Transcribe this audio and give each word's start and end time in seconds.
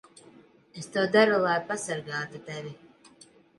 Es 0.81 0.87
to 0.95 1.03
daru, 1.17 1.35
lai 1.45 1.59
pasargātu 1.69 2.43
tevi. 2.51 2.75